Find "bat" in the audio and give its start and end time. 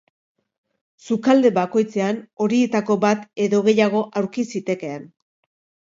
3.07-3.31